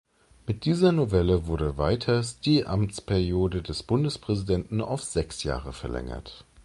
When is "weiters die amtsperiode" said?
1.77-3.61